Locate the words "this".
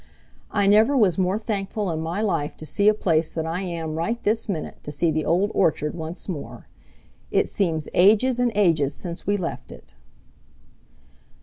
4.23-4.49